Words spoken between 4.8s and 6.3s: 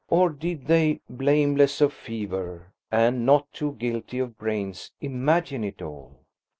imagine it all?